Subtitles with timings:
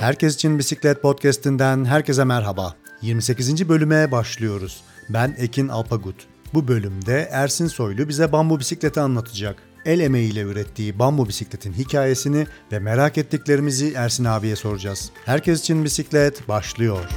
[0.00, 2.74] Herkes için Bisiklet Podcast'inden herkese merhaba.
[3.02, 3.68] 28.
[3.68, 4.80] bölüme başlıyoruz.
[5.08, 6.26] Ben Ekin Alpagut.
[6.54, 9.56] Bu bölümde Ersin Soylu bize bambu bisikleti anlatacak.
[9.84, 15.10] El emeğiyle ürettiği bambu bisikletin hikayesini ve merak ettiklerimizi Ersin abiye soracağız.
[15.24, 17.08] Herkes için bisiklet başlıyor.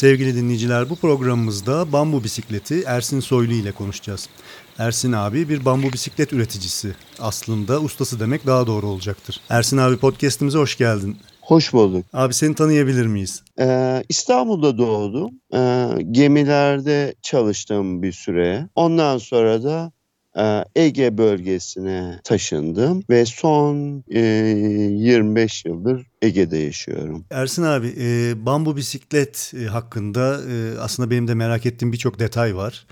[0.00, 4.28] Sevgili dinleyiciler bu programımızda bambu bisikleti Ersin Soylu ile konuşacağız.
[4.78, 6.94] Ersin abi bir bambu bisiklet üreticisi.
[7.18, 9.40] Aslında ustası demek daha doğru olacaktır.
[9.50, 11.16] Ersin abi podcastimize hoş geldin.
[11.40, 12.06] Hoş bulduk.
[12.12, 13.42] Abi seni tanıyabilir miyiz?
[13.60, 15.30] Ee, İstanbul'da doğdum.
[15.54, 18.68] Ee, gemilerde çalıştım bir süre.
[18.74, 19.92] Ondan sonra da
[20.76, 27.24] Ege bölgesine taşındım ve son e, 25 yıldır Ege'de yaşıyorum.
[27.30, 32.56] Ersin abi e, bambu bisiklet e, hakkında e, aslında benim de merak ettiğim birçok detay
[32.56, 32.86] var.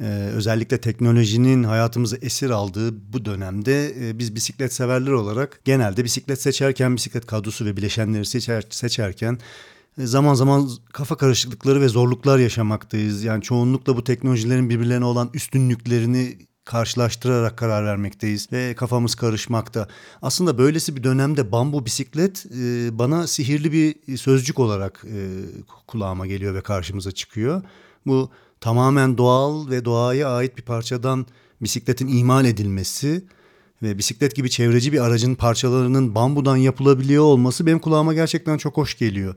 [0.00, 6.42] Ee, özellikle teknolojinin hayatımızı esir aldığı bu dönemde e, biz bisiklet severler olarak genelde bisiklet
[6.42, 9.38] seçerken bisiklet kadrosu ve bileşenleri seçer, seçerken
[9.98, 13.24] e, zaman zaman kafa karışıklıkları ve zorluklar yaşamaktayız.
[13.24, 19.88] Yani çoğunlukla bu teknolojilerin birbirlerine olan üstünlüklerini karşılaştırarak karar vermekteyiz ve kafamız karışmakta.
[20.22, 25.16] Aslında böylesi bir dönemde bambu bisiklet e, bana sihirli bir sözcük olarak e,
[25.86, 27.62] kulağıma geliyor ve karşımıza çıkıyor.
[28.06, 28.30] Bu
[28.60, 31.26] tamamen doğal ve doğaya ait bir parçadan
[31.62, 33.24] bisikletin imal edilmesi
[33.82, 38.98] ve bisiklet gibi çevreci bir aracın parçalarının bambudan yapılabiliyor olması benim kulağıma gerçekten çok hoş
[38.98, 39.34] geliyor.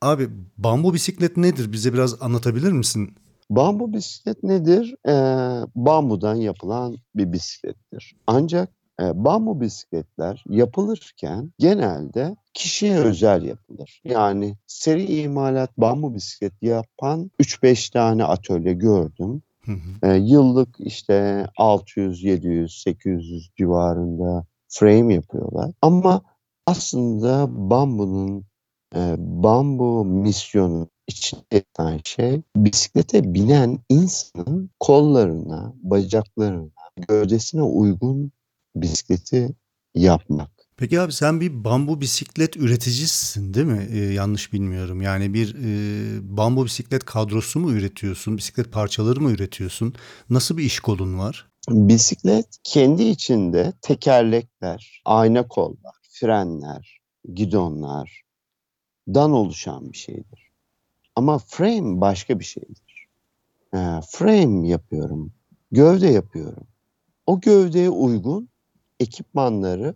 [0.00, 1.72] Abi bambu bisiklet nedir?
[1.72, 3.14] Bize biraz anlatabilir misin?
[3.50, 4.94] Bambu bisiklet nedir?
[5.08, 8.16] Ee, bambudan yapılan bir bisiklettir.
[8.26, 8.68] Ancak
[9.00, 14.02] e, bambu bisikletler yapılırken genelde kişiye özel yapılır.
[14.04, 19.42] Yani seri imalat bambu bisiklet yapan 3-5 tane atölye gördüm.
[19.64, 20.10] Hı hı.
[20.12, 25.70] E, yıllık işte 600, 700, 800 civarında frame yapıyorlar.
[25.82, 26.22] Ama
[26.66, 28.44] aslında bambunun
[28.94, 36.70] e, bambu misyonu içinde yatan şey bisiklete binen insanın kollarına, bacaklarına,
[37.08, 38.32] gövdesine uygun
[38.76, 39.54] bisikleti
[39.94, 40.50] yapmak.
[40.76, 43.88] Peki abi sen bir bambu bisiklet üreticisisin değil mi?
[43.92, 45.02] Ee, yanlış bilmiyorum.
[45.02, 48.36] Yani bir e, bambu bisiklet kadrosu mu üretiyorsun?
[48.36, 49.94] Bisiklet parçaları mı üretiyorsun?
[50.30, 51.50] Nasıl bir iş kolun var?
[51.70, 57.00] Bisiklet kendi içinde tekerlekler, ayna kollar, frenler,
[57.34, 58.22] gidonlar
[59.08, 60.47] dan oluşan bir şeydir.
[61.18, 63.08] Ama frame başka bir şeydir.
[63.74, 65.32] E, frame yapıyorum,
[65.72, 66.66] gövde yapıyorum.
[67.26, 68.48] O gövdeye uygun
[69.00, 69.94] ekipmanları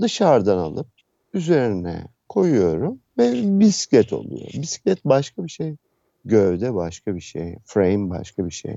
[0.00, 0.86] dışarıdan alıp
[1.34, 4.48] üzerine koyuyorum ve bisiklet oluyor.
[4.54, 5.76] Bisiklet başka bir şey,
[6.24, 8.76] gövde başka bir şey, frame başka bir şey.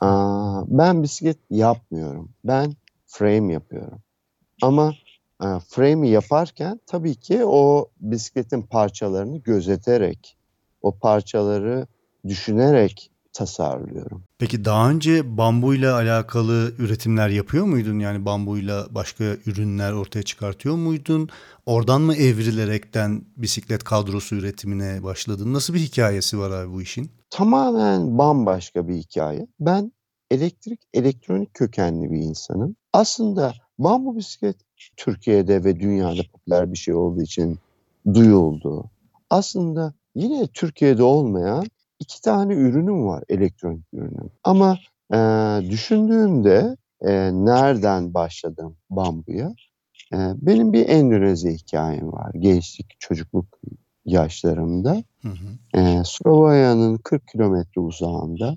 [0.00, 2.30] Aa, ben bisiklet yapmıyorum.
[2.44, 2.72] Ben
[3.06, 4.00] frame yapıyorum.
[4.62, 4.94] Ama
[5.42, 10.36] e, frame'i yaparken tabii ki o bisikletin parçalarını gözeterek,
[10.86, 11.86] o parçaları
[12.28, 14.22] düşünerek tasarlıyorum.
[14.38, 17.98] Peki daha önce bambuyla alakalı üretimler yapıyor muydun?
[17.98, 21.28] Yani bambuyla başka ürünler ortaya çıkartıyor muydun?
[21.66, 25.52] Oradan mı evrilerekten bisiklet kadrosu üretimine başladın?
[25.54, 27.10] Nasıl bir hikayesi var abi bu işin?
[27.30, 29.46] Tamamen bambaşka bir hikaye.
[29.60, 29.92] Ben
[30.30, 32.76] elektrik, elektronik kökenli bir insanım.
[32.92, 34.56] Aslında bambu bisiklet
[34.96, 37.58] Türkiye'de ve dünyada popüler bir şey olduğu için
[38.14, 38.90] duyuldu.
[39.30, 41.66] Aslında yine Türkiye'de olmayan
[42.00, 44.30] iki tane ürünüm var elektronik ürünüm.
[44.44, 44.78] Ama
[45.12, 45.18] e,
[45.70, 49.54] düşündüğümde e, nereden başladım bambuya?
[50.12, 52.30] E, benim bir Endonezya hikayem var.
[52.34, 53.46] Gençlik, çocukluk
[54.04, 55.02] yaşlarımda.
[55.22, 55.80] Hı hı.
[55.80, 58.56] E, Slovakya'nın 40 kilometre uzağında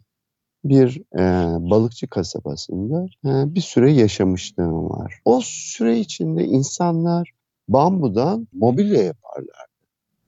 [0.64, 1.24] bir e,
[1.69, 5.22] balıkçı kasabasında e, bir süre yaşamışlığım var.
[5.25, 7.31] O süre içinde insanlar
[7.68, 9.69] bambudan mobilya yaparlardı.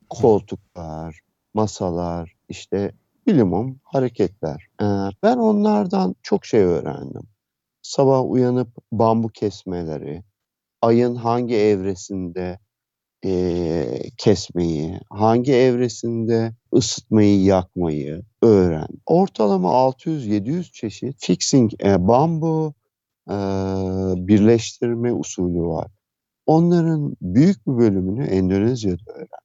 [0.09, 1.19] Koltuklar,
[1.53, 2.91] masalar, işte
[3.27, 4.67] bilimum hareketler.
[4.81, 4.85] Ee,
[5.23, 7.23] ben onlardan çok şey öğrendim.
[7.81, 10.23] Sabah uyanıp bambu kesmeleri,
[10.81, 12.59] ayın hangi evresinde
[13.25, 13.85] e,
[14.17, 18.87] kesmeyi, hangi evresinde ısıtmayı, yakmayı öğren.
[19.05, 22.73] Ortalama 600-700 çeşit fixing, e, bambu
[23.29, 23.35] e,
[24.27, 25.91] birleştirme usulü var.
[26.45, 29.41] Onların büyük bir bölümünü Endonezya'da öğren.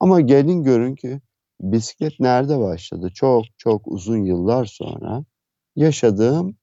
[0.00, 1.20] Ama gelin görün ki
[1.60, 3.10] bisiklet nerede başladı?
[3.14, 5.24] Çok çok uzun yıllar sonra
[5.76, 6.56] yaşadığım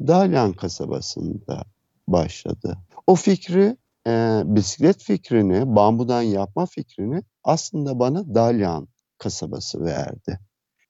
[0.00, 1.62] Dalyan kasabasında
[2.08, 2.78] başladı.
[3.06, 8.88] O fikri, e, bisiklet fikrini, bambudan yapma fikrini aslında bana Dalyan
[9.18, 10.40] kasabası verdi.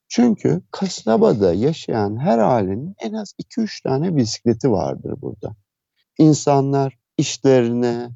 [0.08, 5.56] Çünkü kasabada yaşayan her ailenin en az 2-3 tane bisikleti vardır burada.
[6.18, 8.10] İnsanlar işlerine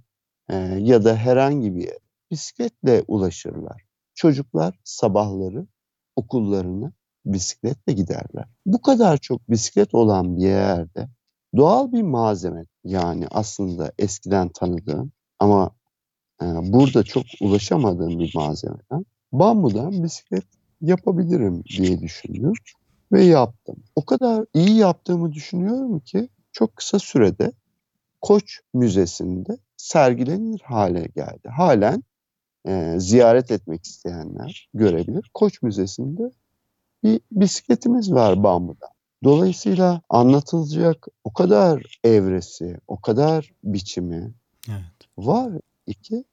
[0.49, 1.99] e, ya da herhangi bir yere
[2.31, 3.90] bisikletle ulaşırlar.
[4.21, 5.67] Çocuklar sabahları
[6.17, 6.93] okullarına
[7.27, 8.45] bisikletle giderler.
[8.67, 11.09] Bu kadar çok bisiklet olan bir yerde
[11.57, 15.71] doğal bir malzeme yani aslında eskiden tanıdığım ama
[16.43, 20.45] e, burada çok ulaşamadığım bir malzemeden bambudan bisiklet
[20.81, 22.53] yapabilirim diye düşündüm
[23.13, 23.77] ve yaptım.
[23.97, 27.53] O kadar iyi yaptığımı düşünüyorum ki çok kısa sürede
[28.21, 31.49] Koç Müzesi'nde sergilenir hale geldi.
[31.49, 32.03] Halen
[32.67, 35.31] e, ziyaret etmek isteyenler görebilir.
[35.35, 36.31] Koç Müzesi'nde
[37.05, 38.91] bir bisikletimiz var bambudan.
[39.25, 44.33] Dolayısıyla anlatılacak o kadar evresi, o kadar biçimi
[44.69, 45.09] Evet.
[45.19, 45.53] var
[46.03, 46.25] ki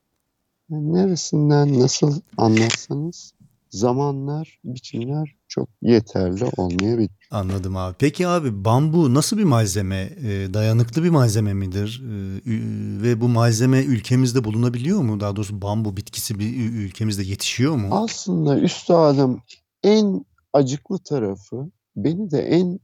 [0.69, 3.33] neresinden nasıl anlatsanız
[3.69, 7.27] zamanlar, biçimler çok yeterli olmayabilir.
[7.31, 7.95] Anladım abi.
[7.99, 10.09] Peki abi bambu nasıl bir malzeme?
[10.23, 12.03] E, dayanıklı bir malzeme midir?
[12.05, 15.19] E, ü- ve bu malzeme ülkemizde bulunabiliyor mu?
[15.19, 17.87] Daha doğrusu bambu bitkisi bir ülkemizde yetişiyor mu?
[17.91, 19.41] Aslında üstadım
[19.83, 22.79] en acıklı tarafı, beni de en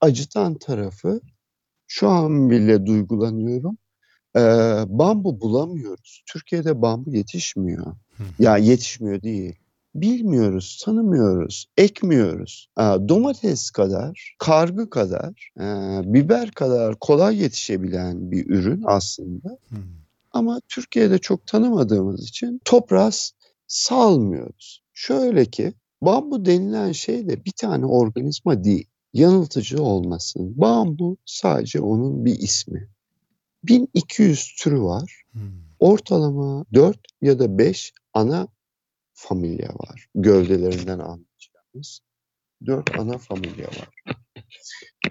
[0.00, 1.20] acıtan tarafı
[1.86, 3.78] şu an bile duygulanıyorum.
[4.36, 4.40] Ee,
[4.86, 6.22] bambu bulamıyoruz.
[6.32, 7.86] Türkiye'de bambu yetişmiyor.
[8.16, 8.22] Hı.
[8.38, 9.54] Ya yetişmiyor değil.
[9.94, 12.68] Bilmiyoruz, tanımıyoruz, ekmiyoruz.
[12.76, 15.64] Aa, domates kadar, kargı kadar, e,
[16.04, 19.48] biber kadar kolay yetişebilen bir ürün aslında.
[19.48, 19.76] Hı.
[20.32, 23.10] Ama Türkiye'de çok tanımadığımız için toprağa
[23.66, 24.82] salmıyoruz.
[24.92, 28.86] Şöyle ki bambu denilen şey de bir tane organizma değil.
[29.12, 30.60] Yanıltıcı olmasın.
[30.60, 32.88] Bambu sadece onun bir ismi.
[33.64, 35.22] 1200 türü var.
[35.32, 35.38] Hı.
[35.78, 38.48] Ortalama 4 ya da 5 ana
[39.14, 40.06] familya var.
[40.14, 42.00] Gövdelerinden anlayacağımız
[42.66, 43.88] 4 ana familya var.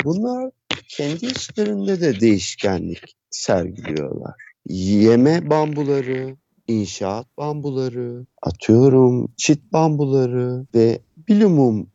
[0.03, 0.51] Bunlar
[0.87, 4.33] kendi içlerinde de değişkenlik sergiliyorlar.
[4.69, 11.91] Yeme bambuları, inşaat bambuları, atıyorum çit bambuları ve bilumum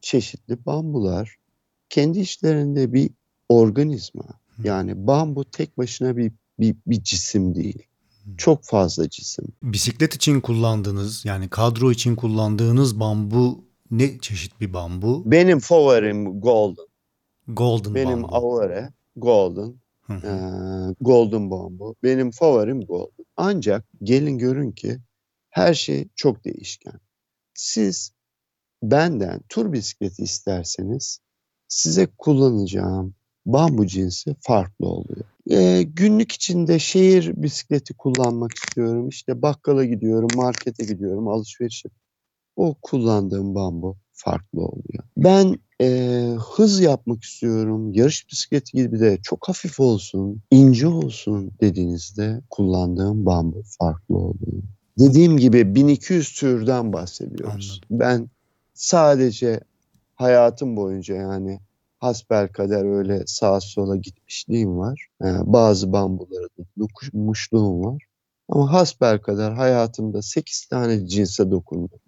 [0.00, 1.36] çeşitli bambular
[1.88, 3.10] kendi içlerinde bir
[3.48, 4.24] organizma.
[4.64, 7.82] Yani bambu tek başına bir, bir, bir cisim değil.
[8.38, 9.44] Çok fazla cisim.
[9.62, 15.22] Bisiklet için kullandığınız yani kadro için kullandığınız bambu ne çeşit bir bambu?
[15.26, 16.86] Benim favorim golden.
[17.48, 18.36] Golden Benim bambu.
[18.36, 19.74] avare golden.
[20.02, 20.26] Hı hı.
[20.26, 21.94] Ee, golden bambu.
[22.02, 23.26] Benim favorim golden.
[23.36, 24.98] Ancak gelin görün ki
[25.50, 27.00] her şey çok değişken.
[27.54, 28.12] Siz
[28.82, 31.20] benden tur bisikleti isterseniz
[31.68, 33.14] size kullanacağım
[33.46, 35.24] bambu cinsi farklı oluyor.
[35.50, 39.08] Ee, günlük içinde şehir bisikleti kullanmak istiyorum.
[39.08, 41.84] İşte bakkala gidiyorum, markete gidiyorum, alışveriş.
[42.56, 45.04] O kullandığım bambu farklı oluyor.
[45.16, 47.92] Ben eee, hız yapmak istiyorum.
[47.92, 54.62] Yarış bisikleti gibi de çok hafif olsun, ince olsun dediğinizde kullandığım bambu farklı oluyor.
[54.98, 57.80] Dediğim gibi 1200 türden bahsediyoruz.
[57.90, 58.30] Ben
[58.74, 59.60] sadece
[60.14, 61.60] hayatım boyunca yani
[62.00, 65.06] hasbelkader öyle sağa sola gitmişliğim var.
[65.24, 66.48] Ee, bazı bambulara
[66.78, 68.02] dokunmuşluğum var.
[68.48, 72.00] Ama hasbelkader hayatımda 8 tane cinse dokundum.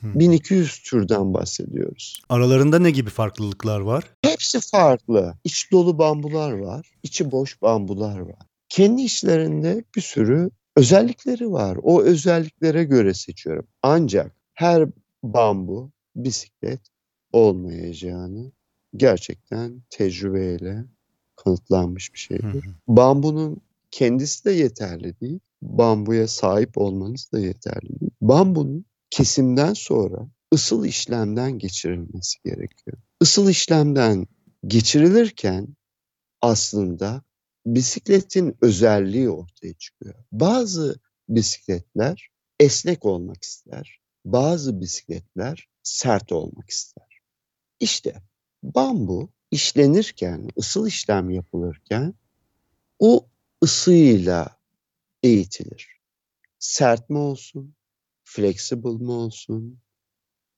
[0.00, 0.20] Hı.
[0.20, 2.22] 1200 türden bahsediyoruz.
[2.28, 4.04] Aralarında ne gibi farklılıklar var?
[4.22, 5.34] Hepsi farklı.
[5.44, 8.46] İç dolu bambular var, içi boş bambular var.
[8.68, 11.78] Kendi içlerinde bir sürü özellikleri var.
[11.82, 13.66] O özelliklere göre seçiyorum.
[13.82, 14.88] Ancak her
[15.22, 16.80] bambu bisiklet
[17.32, 18.52] olmayacağını
[18.96, 20.84] gerçekten tecrübeyle
[21.36, 22.66] kanıtlanmış bir Hı şeydir.
[22.66, 22.74] hı.
[22.88, 25.38] Bambunun kendisi de yeterli değil.
[25.62, 28.10] Bambuya sahip olmanız da yeterli değil.
[28.20, 32.96] Bambunun kesimden sonra ısıl işlemden geçirilmesi gerekiyor.
[33.20, 34.26] Isıl işlemden
[34.66, 35.68] geçirilirken
[36.42, 37.22] aslında
[37.66, 40.14] bisikletin özelliği ortaya çıkıyor.
[40.32, 42.28] Bazı bisikletler
[42.60, 44.00] esnek olmak ister.
[44.24, 47.18] Bazı bisikletler sert olmak ister.
[47.80, 48.22] İşte
[48.62, 52.14] bambu işlenirken, ısıl işlem yapılırken
[52.98, 53.26] o
[53.64, 54.56] ısıyla
[55.22, 55.88] eğitilir.
[56.58, 57.74] Sert mi olsun,
[58.24, 59.78] flexible mi olsun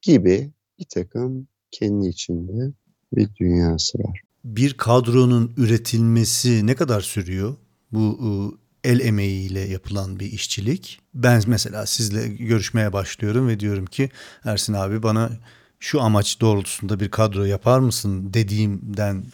[0.03, 2.73] gibi bir takım kendi içinde
[3.13, 4.21] bir dünyası var.
[4.45, 7.57] Bir kadronun üretilmesi ne kadar sürüyor?
[7.93, 11.01] Bu ıı, el emeğiyle yapılan bir işçilik.
[11.15, 14.11] Ben mesela sizle görüşmeye başlıyorum ve diyorum ki
[14.45, 15.31] Ersin abi bana
[15.81, 19.25] şu amaç doğrultusunda bir kadro yapar mısın dediğimden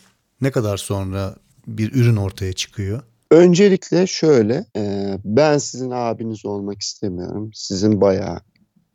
[0.40, 1.36] ne kadar sonra
[1.66, 3.02] bir ürün ortaya çıkıyor?
[3.30, 7.50] Öncelikle şöyle, e, ben sizin abiniz olmak istemiyorum.
[7.54, 8.40] Sizin bayağı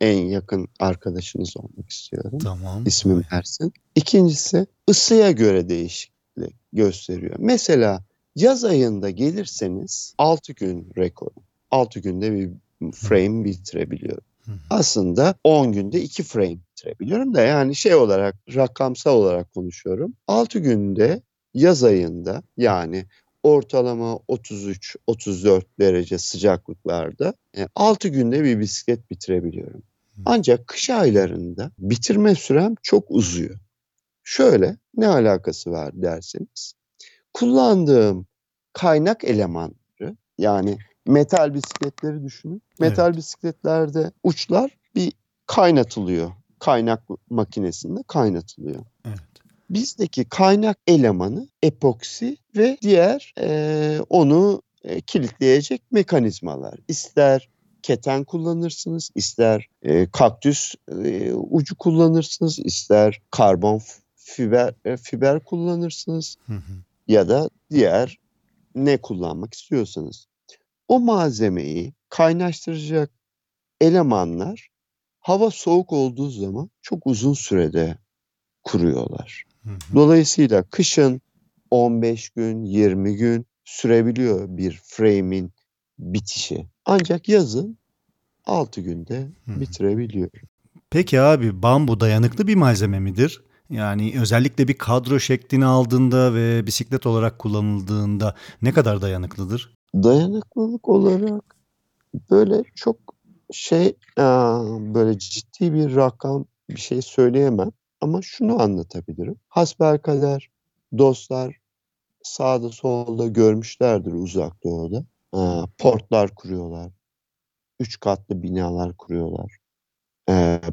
[0.00, 2.38] en yakın arkadaşınız olmak istiyorum.
[2.38, 2.86] Tamam.
[2.86, 3.72] İsmim Ersin.
[3.94, 7.36] İkincisi ısıya göre değişiklik gösteriyor.
[7.38, 8.04] Mesela
[8.36, 11.30] yaz ayında gelirseniz 6 gün rekor.
[11.70, 12.50] 6 günde bir
[12.92, 14.24] frame bitirebiliyorum.
[14.70, 20.14] Aslında 10 günde 2 frame bitirebiliyorum da yani şey olarak rakamsal olarak konuşuyorum.
[20.26, 21.22] 6 günde
[21.54, 23.06] yaz ayında yani
[23.42, 27.34] ortalama 33-34 derece sıcaklıklarda
[27.74, 29.82] 6 günde bir bisiklet bitirebiliyorum.
[30.24, 33.58] Ancak kış aylarında bitirme sürem çok uzuyor.
[34.22, 36.74] Şöyle ne alakası var derseniz
[37.34, 38.26] kullandığım
[38.72, 40.78] kaynak elemanları yani
[41.10, 42.62] metal bisikletleri düşünün.
[42.80, 45.12] Metal bisikletlerde uçlar bir
[45.46, 46.32] kaynatılıyor.
[46.58, 48.84] Kaynak makinesinde kaynatılıyor.
[49.04, 49.18] Evet.
[49.70, 56.74] Bizdeki kaynak elemanı epoksi ve diğer eee, onu e, kilitleyecek mekanizmalar.
[56.88, 57.48] İster
[57.82, 60.74] keten kullanırsınız, ister e, kaktüs
[61.04, 63.80] e, ucu kullanırsınız, ister karbon
[64.16, 66.72] fiber e, fiber kullanırsınız Hı hı.
[67.08, 68.18] ya da diğer
[68.74, 70.29] ne kullanmak istiyorsanız.
[70.90, 73.10] O malzemeyi kaynaştıracak
[73.80, 74.68] elemanlar
[75.20, 77.98] hava soğuk olduğu zaman çok uzun sürede
[78.62, 79.44] kuruyorlar.
[79.64, 79.94] Hı hı.
[79.94, 81.20] Dolayısıyla kışın
[81.70, 85.52] 15 gün, 20 gün sürebiliyor bir frame'in
[85.98, 86.66] bitişi.
[86.84, 87.78] Ancak yazın
[88.44, 90.30] 6 günde Hı bitirebiliyor.
[90.90, 93.42] Peki abi bambu dayanıklı bir malzeme midir?
[93.70, 99.79] Yani özellikle bir kadro şeklini aldığında ve bisiklet olarak kullanıldığında ne kadar dayanıklıdır?
[99.94, 101.56] Dayanıklılık olarak
[102.30, 102.96] böyle çok
[103.52, 103.96] şey
[104.94, 107.70] böyle ciddi bir rakam bir şey söyleyemem
[108.00, 109.36] ama şunu anlatabilirim.
[109.48, 110.50] Hasbelkader
[110.98, 111.56] dostlar
[112.22, 115.04] sağda solda görmüşlerdir uzak doğuda.
[115.78, 116.92] Portlar kuruyorlar.
[117.80, 119.56] Üç katlı binalar kuruyorlar.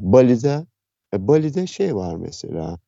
[0.00, 0.66] Bali'de
[1.14, 2.78] e, Bali'de şey var mesela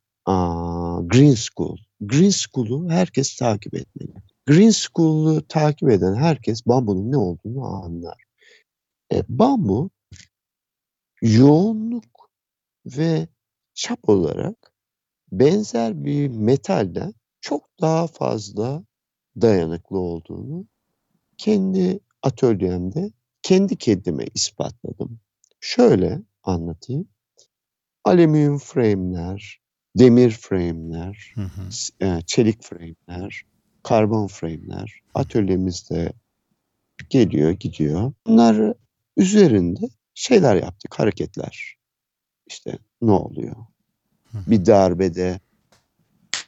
[1.06, 1.76] Green School.
[2.00, 4.12] Green School'u herkes takip etmeli.
[4.50, 8.25] Green School'u takip eden herkes bambunun ne olduğunu anlar.
[9.12, 9.90] E, bambu
[11.23, 12.30] yoğunluk
[12.87, 13.28] ve
[13.75, 14.73] çap olarak
[15.33, 18.85] benzer bir metalden çok daha fazla
[19.40, 20.66] dayanıklı olduğunu
[21.38, 25.21] kendi atölyemde kendi kendime ispatladım.
[25.61, 27.09] Şöyle anlatayım.
[28.04, 29.61] Alüminyum frame'ler,
[29.99, 31.69] demir frame'ler, Hı hı.
[32.07, 33.50] e, çelik frame'ler,
[33.82, 36.12] karbon frame'ler atölyemizde
[37.10, 38.12] geliyor gidiyor.
[38.26, 38.75] Bunlar
[39.16, 41.76] üzerinde şeyler yaptık, hareketler.
[42.46, 43.56] İşte ne oluyor?
[44.34, 45.40] Bir darbede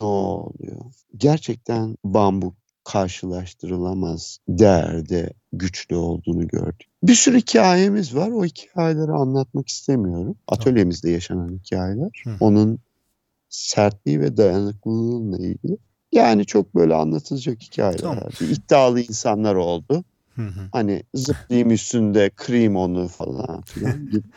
[0.00, 0.80] ne oluyor?
[1.16, 6.88] Gerçekten bambu karşılaştırılamaz değerde güçlü olduğunu gördük.
[7.02, 8.30] Bir sürü hikayemiz var.
[8.30, 10.36] O hikayeleri anlatmak istemiyorum.
[10.48, 12.22] Atölyemizde yaşanan hikayeler.
[12.40, 12.78] Onun
[13.48, 15.76] sertliği ve dayanıklılığıyla ilgili.
[16.12, 17.99] Yani çok böyle anlatılacak hikayeler.
[17.99, 18.31] Tamam.
[18.40, 20.04] İddialı insanlar oldu.
[20.37, 20.69] Hı hı.
[20.73, 24.28] Hani zıplayayım üstünde kırayım onu falan filan gibi.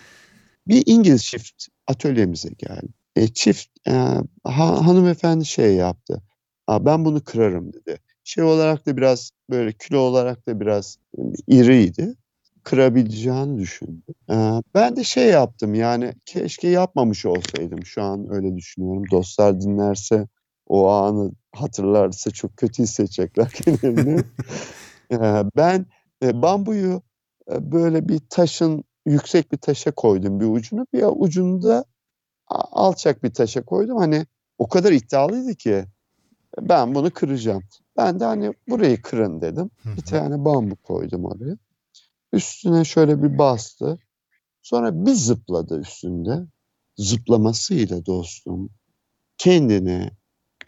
[0.68, 2.88] Bir İngiliz çift atölyemize geldi.
[3.16, 3.92] E, çift e,
[4.44, 6.22] ha- hanımefendi şey yaptı.
[6.68, 7.98] Aa, ben bunu kırarım dedi.
[8.24, 10.98] Şey olarak da biraz böyle kilo olarak da biraz
[11.48, 12.16] iriydi.
[12.64, 14.02] Kırabileceğini düşündü.
[14.30, 14.36] E,
[14.74, 17.86] ben de şey yaptım yani keşke yapmamış olsaydım.
[17.86, 19.04] Şu an öyle düşünüyorum.
[19.12, 20.28] Dostlar dinlerse
[20.68, 24.24] o anı hatırlarsa çok kötü hissedecekler kendilerini.
[25.12, 25.18] E,
[25.58, 25.86] ben
[26.24, 27.02] e, bambuyu
[27.52, 30.88] e, böyle bir taşın yüksek bir taşa koydum bir ucunu.
[30.94, 31.86] Bir ucunu da
[32.48, 33.98] alçak bir taşa koydum.
[33.98, 34.26] Hani
[34.58, 35.86] o kadar iddialıydı ki
[36.62, 37.64] ben bunu kıracağım.
[37.98, 39.72] Ben de hani burayı kırın dedim.
[39.98, 41.58] Bir tane bambu koydum oraya.
[42.34, 44.00] Üstüne şöyle bir bastı.
[44.62, 46.46] Sonra bir zıpladı üstünde.
[46.98, 48.70] Zıplamasıyla dostum
[49.38, 50.12] kendini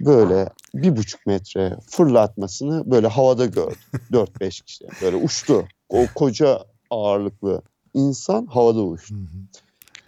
[0.01, 3.77] böyle bir buçuk metre fırlatmasını böyle havada gördüm.
[4.11, 5.67] 4-5 kişi böyle uçtu.
[5.89, 7.61] O koca ağırlıklı
[7.93, 9.47] insan havada uçtu Hı hı.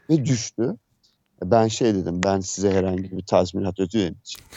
[0.09, 0.75] ve düştü.
[1.43, 4.47] Ben şey dedim ben size herhangi bir tazminat ödeyemeyeceğim.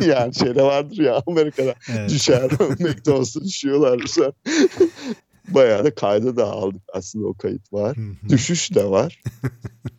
[0.12, 2.10] yani şeyde vardır ya Amerika'da Evet.
[2.10, 2.50] düşer.
[2.80, 3.98] McDonald's'a düşüyorlar.
[5.48, 7.96] Bayağı da kayda da aldık aslında o kayıt var.
[8.28, 9.22] Düşüş de var.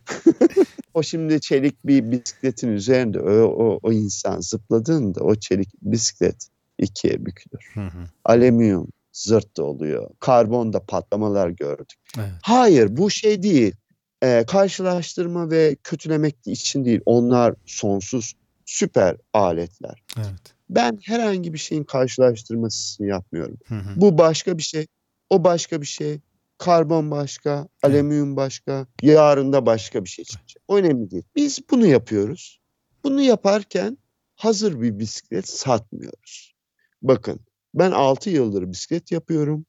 [0.94, 6.48] o şimdi çelik bir bisikletin üzerinde o, o, o insan zıpladığında o çelik bisiklet
[6.80, 7.72] ikiye bükülür.
[7.74, 8.08] Hı hı.
[8.26, 10.10] Alüminyum zırt da oluyor.
[10.20, 12.00] Karbonda patlamalar gördük.
[12.18, 12.32] Evet.
[12.42, 13.76] Hayır bu şey değil.
[14.24, 17.02] Ee, karşılaştırma ve kötülemek için değil.
[17.06, 18.34] Onlar sonsuz
[18.66, 20.04] süper aletler.
[20.18, 20.56] Evet.
[20.70, 23.58] Ben herhangi bir şeyin karşılaştırmasını yapmıyorum.
[23.68, 24.02] Hı hı.
[24.02, 24.88] Bu başka bir şey.
[25.30, 26.20] O başka bir şey.
[26.58, 30.64] Karbon başka, alüminyum başka, yarın da başka bir şey çıkacak.
[30.68, 31.24] O önemli değil.
[31.36, 32.60] Biz bunu yapıyoruz.
[33.04, 33.98] Bunu yaparken
[34.36, 36.56] hazır bir bisiklet satmıyoruz.
[37.02, 37.40] Bakın
[37.74, 39.66] ben 6 yıldır bisiklet yapıyorum.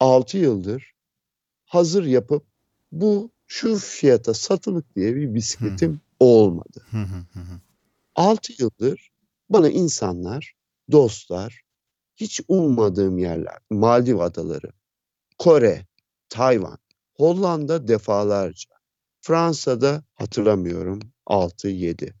[0.00, 0.94] 6 yıldır
[1.64, 2.46] hazır yapıp
[2.92, 6.86] bu şu fiyata satılık diye bir bisikletim olmadı.
[6.90, 7.60] Hı hı hı hı.
[8.14, 9.10] 6 yıldır
[9.48, 10.54] bana insanlar,
[10.92, 11.62] dostlar,
[12.16, 14.72] hiç ummadığım yerler, Maldiv adaları,
[15.38, 15.86] Kore,
[16.28, 16.78] Tayvan,
[17.14, 18.70] Hollanda defalarca,
[19.20, 22.12] Fransa'da hatırlamıyorum 6-7,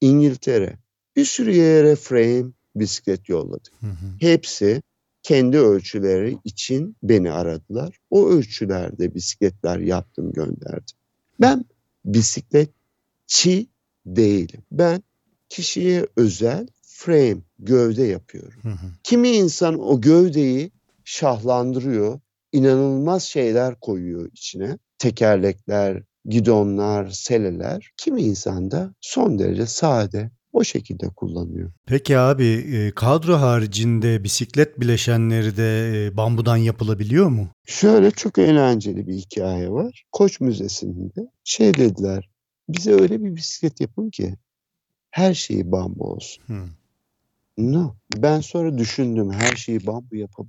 [0.00, 0.78] İngiltere,
[1.16, 3.72] bir sürü yere frame bisiklet yolladık.
[3.80, 4.14] Hı hı.
[4.20, 4.82] Hepsi
[5.22, 7.98] kendi ölçüleri için beni aradılar.
[8.10, 10.96] O ölçülerde bisikletler yaptım gönderdim.
[11.40, 11.64] Ben
[12.04, 13.66] bisikletçi
[14.06, 14.62] değilim.
[14.72, 15.02] Ben
[15.48, 18.62] kişiye özel frame, gövde yapıyorum.
[18.62, 18.86] Hı hı.
[19.04, 20.70] Kimi insan o gövdeyi
[21.08, 22.20] şahlandırıyor,
[22.52, 24.78] inanılmaz şeyler koyuyor içine.
[24.98, 27.90] Tekerlekler, gidonlar, seleler.
[27.96, 31.72] Kimi insan da son derece sade, o şekilde kullanıyor.
[31.86, 37.48] Peki abi e, kadro haricinde bisiklet bileşenleri de e, bambudan yapılabiliyor mu?
[37.66, 40.04] Şöyle çok eğlenceli bir hikaye var.
[40.12, 42.30] Koç Müzesi'nde şey dediler,
[42.68, 44.34] bize öyle bir bisiklet yapın ki
[45.10, 46.44] her şeyi bambu olsun.
[46.46, 46.64] Hı.
[47.58, 47.94] No.
[48.16, 50.46] Ben sonra düşündüm her şeyi bambu yapab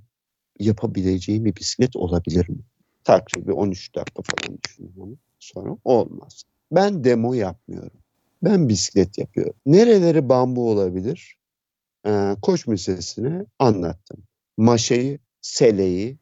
[0.60, 2.58] yapabileceğim bir bisiklet olabilir mi?
[3.04, 5.16] Takribi 13 dakika falan düşündüm onu.
[5.38, 6.42] Sonra olmaz.
[6.72, 8.00] Ben demo yapmıyorum.
[8.44, 9.54] Ben bisiklet yapıyorum.
[9.66, 11.36] Nereleri bambu olabilir?
[12.06, 14.22] Ee, Koç Müzesi'ne anlattım.
[14.56, 16.18] Maşayı, seleyi,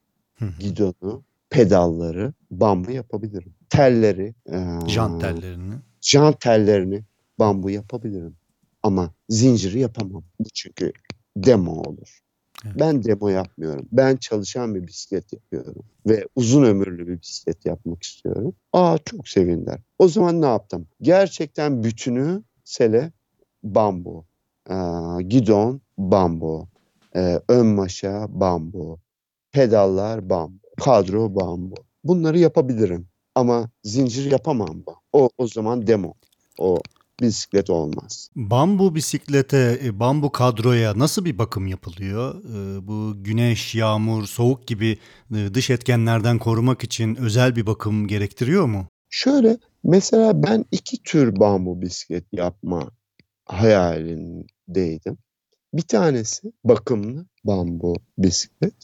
[0.58, 3.54] gidonu, pedalları bambu yapabilirim.
[3.70, 5.74] Telleri, ee, Jant tellerini.
[6.00, 7.02] jant tellerini
[7.38, 8.36] bambu yapabilirim.
[8.82, 10.24] Ama zinciri yapamam.
[10.54, 10.92] Çünkü
[11.36, 12.20] demo olur.
[12.64, 13.88] Ben demo yapmıyorum.
[13.92, 15.82] Ben çalışan bir bisiklet yapıyorum.
[16.06, 18.54] Ve uzun ömürlü bir bisiklet yapmak istiyorum.
[18.72, 19.80] Aa çok sevindiler.
[19.98, 20.86] O zaman ne yaptım?
[21.02, 23.12] Gerçekten bütünü sele
[23.62, 24.24] bambu.
[24.68, 26.68] Aa, gidon bambu.
[27.16, 28.98] Ee, ön maşa bambu.
[29.52, 30.58] Pedallar bambu.
[30.80, 31.74] Kadro bambu.
[32.04, 33.06] Bunları yapabilirim.
[33.34, 34.82] Ama zincir yapamam.
[35.12, 36.14] O, o zaman demo.
[36.58, 36.80] O
[37.20, 38.30] bisiklet olmaz.
[38.36, 42.44] Bambu bisiklete, e, bambu kadroya nasıl bir bakım yapılıyor?
[42.44, 44.98] E, Bu güneş, yağmur, soğuk gibi
[45.36, 48.86] e, dış etkenlerden korumak için özel bir bakım gerektiriyor mu?
[49.10, 52.90] Şöyle mesela ben iki tür bambu bisiklet yapma
[53.44, 55.18] hayalindeydim.
[55.74, 58.74] Bir tanesi bakımlı bambu bisiklet.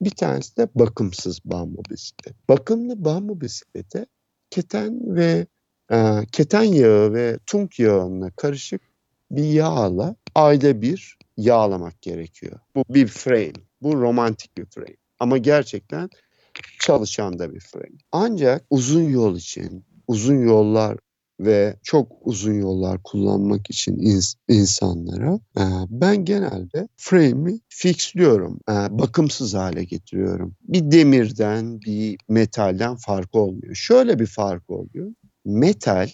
[0.00, 2.48] Bir tanesi de bakımsız bambu bisiklet.
[2.48, 4.06] Bakımlı bambu bisiklete
[4.50, 5.46] keten ve
[5.92, 8.80] e, keten yağı ve tunk yağına karışık
[9.30, 12.58] bir yağla ayda bir yağlamak gerekiyor.
[12.76, 13.52] Bu bir frame.
[13.82, 14.96] Bu romantik bir frame.
[15.20, 16.10] Ama gerçekten
[16.80, 17.98] çalışan da bir frame.
[18.12, 20.96] Ancak uzun yol için, uzun yollar
[21.40, 28.60] ve çok uzun yollar kullanmak için ins- insanlara e, ben genelde frame'i fixliyorum.
[28.68, 30.54] E, bakımsız hale getiriyorum.
[30.62, 33.74] Bir demirden, bir metalden farkı olmuyor.
[33.74, 35.12] Şöyle bir fark oluyor.
[35.44, 36.10] Metal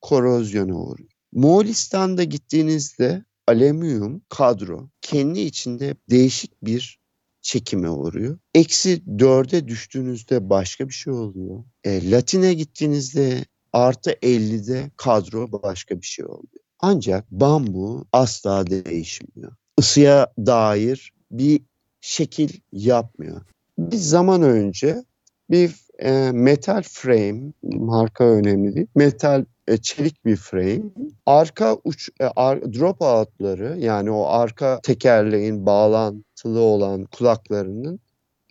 [0.00, 1.10] korozyona uğruyor.
[1.32, 7.00] Moğolistan'da gittiğinizde alüminyum kadro kendi içinde değişik bir
[7.42, 8.38] çekime uğruyor.
[8.54, 11.64] Eksi dörde düştüğünüzde başka bir şey oluyor.
[11.84, 16.64] E, Latin'e gittiğinizde artı 50'de kadro başka bir şey oluyor.
[16.78, 19.52] Ancak bambu asla değişmiyor.
[19.78, 21.60] Isıya dair bir
[22.00, 23.42] şekil yapmıyor.
[23.78, 25.04] Bir zaman önce
[25.50, 30.82] bir e, metal frame, marka önemli değil, metal e, çelik bir frame.
[31.26, 38.00] Arka uç e, ar, drop out'ları yani o arka tekerleğin bağlantılı olan kulaklarının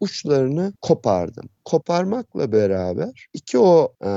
[0.02, 1.50] uçlarını kopardım.
[1.66, 4.08] Koparmakla beraber iki o e,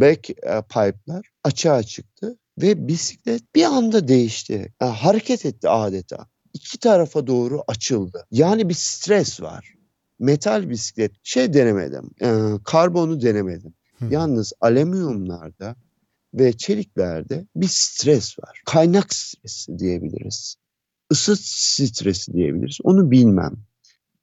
[0.00, 4.72] back e, pipe'lar açığa çıktı ve bisiklet bir anda değişti.
[4.82, 6.26] E, hareket etti adeta.
[6.54, 8.26] İki tarafa doğru açıldı.
[8.30, 9.77] Yani bir stres var.
[10.18, 12.10] Metal bisiklet şey denemedim.
[12.22, 12.28] E,
[12.64, 13.74] karbonu denemedim.
[13.98, 14.04] Hı.
[14.10, 15.76] Yalnız alüminyumlarda
[16.34, 18.62] ve çeliklerde bir stres var.
[18.66, 20.56] Kaynak stresi diyebiliriz.
[21.10, 22.78] Isı stresi diyebiliriz.
[22.84, 23.52] Onu bilmem.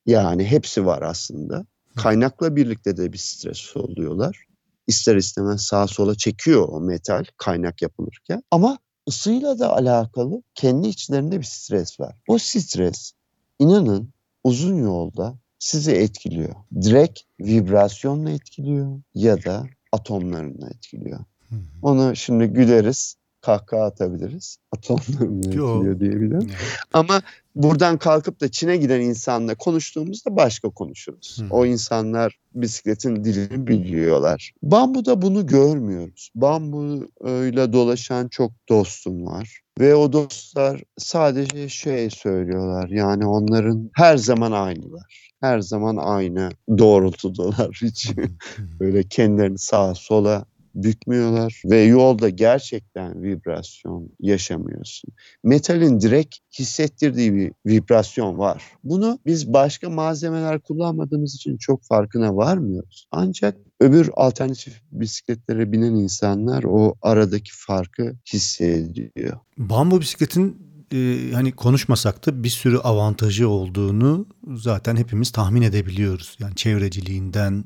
[0.05, 1.65] Yani hepsi var aslında.
[1.95, 4.45] Kaynakla birlikte de bir stres oluyorlar.
[4.87, 8.43] İster istemez sağa sola çekiyor o metal kaynak yapılırken.
[8.51, 8.79] Ama
[9.09, 12.15] ısıyla da alakalı kendi içlerinde bir stres var.
[12.27, 13.11] O stres
[13.59, 16.55] inanın uzun yolda sizi etkiliyor.
[16.81, 21.19] Direkt vibrasyonla etkiliyor ya da atomlarına etkiliyor.
[21.49, 21.59] Hı hı.
[21.81, 24.57] Onu şimdi güleriz, kahkaha atabiliriz.
[24.71, 25.83] Atomlar mı Yo.
[25.83, 26.39] üretiliyor diyebilirim.
[26.39, 26.51] Yani,
[26.93, 27.21] Ama
[27.55, 31.37] buradan kalkıp da Çin'e giden insanla konuştuğumuzda başka konuşuruz.
[31.41, 31.45] Hı.
[31.49, 34.53] O insanlar bisikletin dilini biliyorlar.
[34.63, 36.29] Bambu'da bunu görmüyoruz.
[36.35, 39.61] Bambu'yla dolaşan çok dostum var.
[39.79, 42.89] Ve o dostlar sadece şey söylüyorlar.
[42.89, 45.31] Yani onların her zaman aynılar.
[45.45, 47.79] Her zaman aynı doğrultudalar.
[47.81, 48.11] Hiç
[48.79, 55.13] böyle kendilerini sağa sola bükmüyorlar ve yolda gerçekten vibrasyon yaşamıyorsun.
[55.43, 58.63] Metalin direkt hissettirdiği bir vibrasyon var.
[58.83, 63.07] Bunu biz başka malzemeler kullanmadığımız için çok farkına varmıyoruz.
[63.11, 69.39] Ancak öbür alternatif bisikletlere binen insanlar o aradaki farkı hissediyor.
[69.57, 76.37] Bambu bisikletin e, hani konuşmasak da bir sürü avantajı olduğunu zaten hepimiz tahmin edebiliyoruz.
[76.39, 77.65] Yani çevreciliğinden,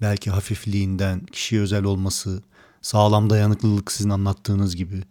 [0.00, 2.42] belki hafifliğinden, kişiye özel olması,
[2.82, 5.02] sağlam dayanıklılık sizin anlattığınız gibi.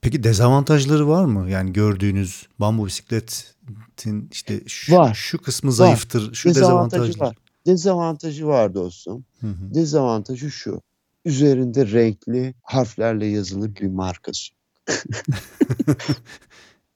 [0.00, 1.50] Peki dezavantajları var mı?
[1.50, 5.14] Yani gördüğünüz bambu bisikletin işte şu, Var.
[5.14, 7.20] şu kısmı zayıftır, şu Dezavantajı dezavantajlı.
[7.20, 7.36] var.
[7.66, 9.24] Dezavantajı var dostum.
[9.40, 9.74] Hı hı.
[9.74, 10.80] Dezavantajı şu.
[11.24, 14.50] Üzerinde renkli harflerle yazılı bir markası.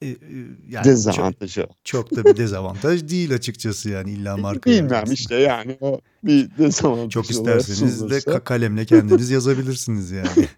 [0.03, 0.17] E, e,
[0.69, 1.65] yani çok, Dezavantajı.
[1.65, 1.75] o.
[1.85, 7.11] çok da bir dezavantaj değil açıkçası yani illa marka Bilmem işte yani o bir dezavantajı
[7.11, 10.49] Çok isterseniz de ka- kalemle kendiniz yazabilirsiniz yani.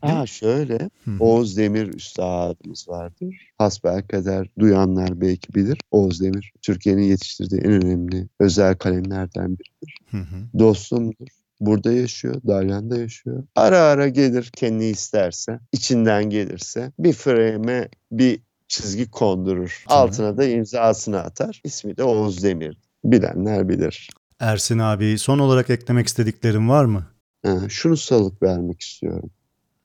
[0.00, 1.16] Ha şöyle Hı hı.
[1.20, 3.50] Oğuz Demir üstadımız vardır.
[3.58, 5.78] Hasbelkader duyanlar belki bilir.
[5.90, 9.92] Oğuz Demir Türkiye'nin yetiştirdiği en önemli özel kalemlerden biri.
[10.10, 10.58] Hı hı.
[10.58, 11.28] Dostumdur.
[11.60, 13.44] Burada yaşıyor, Dalyan'da yaşıyor.
[13.56, 19.84] Ara ara gelir kendi isterse, içinden gelirse bir frame bir çizgi kondurur.
[19.86, 21.60] Altına da imzasını atar.
[21.64, 22.78] İsmi de Oğuz Demir.
[23.04, 24.10] Bilenler bilir.
[24.40, 27.06] Ersin abi son olarak eklemek istediklerim var mı?
[27.44, 29.30] Ha, şunu salık vermek istiyorum.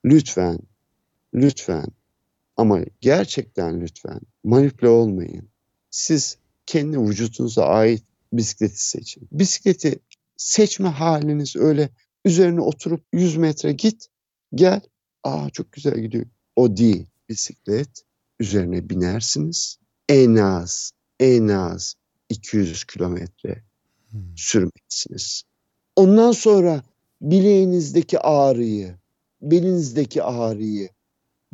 [0.06, 0.60] Lütfen,
[1.34, 1.86] lütfen
[2.58, 5.50] ama gerçekten lütfen manipüle olmayın.
[5.89, 9.28] Siz kendi vücudunuza ait bisikleti seçin.
[9.32, 10.00] Bisikleti
[10.38, 11.89] seçme haliniz öyle
[12.26, 14.08] üzerine oturup 100 metre git
[14.56, 14.82] gel.
[15.24, 16.26] Aa çok güzel gidiyor.
[16.56, 17.08] O değil.
[17.30, 18.04] Bisiklet
[18.41, 19.77] üzerine binersiniz.
[20.10, 21.95] En az en az
[22.30, 23.63] 200 kilometre
[24.12, 24.17] Hı.
[24.36, 25.43] sürmelisiniz.
[25.95, 26.84] Ondan sonra
[27.21, 28.95] bileğinizdeki ağrıyı,
[29.41, 30.89] belinizdeki ağrıyı,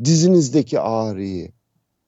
[0.04, 1.52] dizinizdeki ağrıyı,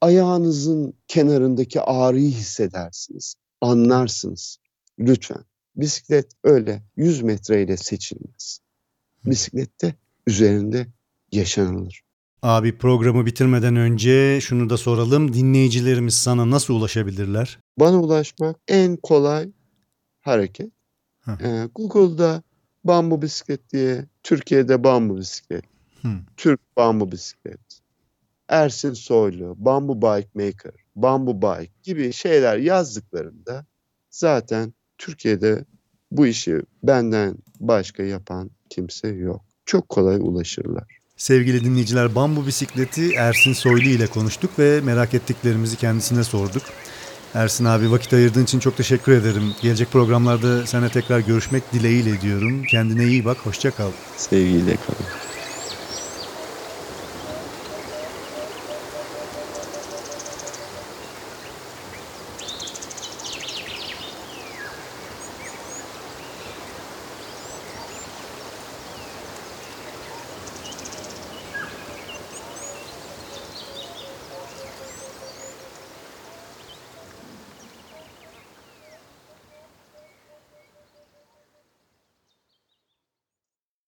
[0.00, 3.34] ayağınızın kenarındaki ağrıyı hissedersiniz.
[3.60, 4.58] Anlarsınız.
[4.98, 5.44] Lütfen.
[5.76, 8.60] Bisiklet öyle 100 metreyle seçilmez.
[9.24, 9.94] Bisiklette
[10.26, 10.86] üzerinde
[11.32, 12.02] yaşanılır.
[12.42, 15.32] Abi programı bitirmeden önce şunu da soralım.
[15.32, 17.58] Dinleyicilerimiz sana nasıl ulaşabilirler?
[17.78, 19.48] Bana ulaşmak en kolay
[20.20, 20.70] hareket.
[21.20, 21.30] Hı.
[21.42, 22.42] Ee, Google'da
[22.84, 25.64] bambu bisiklet diye, Türkiye'de bambu bisiklet,
[26.02, 26.08] Hı.
[26.36, 27.60] Türk bambu bisiklet,
[28.48, 33.66] Ersin Soylu, Bambu Bike Maker, Bambu Bike gibi şeyler yazdıklarında
[34.10, 35.64] zaten Türkiye'de
[36.10, 39.44] bu işi benden başka yapan kimse yok.
[39.64, 40.99] Çok kolay ulaşırlar.
[41.20, 46.62] Sevgili dinleyiciler Bambu Bisikleti Ersin Soylu ile konuştuk ve merak ettiklerimizi kendisine sorduk.
[47.34, 49.54] Ersin abi vakit ayırdığın için çok teşekkür ederim.
[49.62, 52.64] Gelecek programlarda seninle tekrar görüşmek dileğiyle diyorum.
[52.64, 53.90] Kendine iyi bak, hoşça kal.
[54.16, 55.29] Sevgiyle kalın.